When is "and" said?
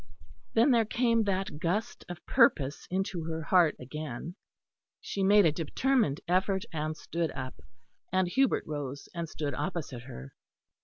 6.73-6.97, 8.11-8.27, 9.13-9.29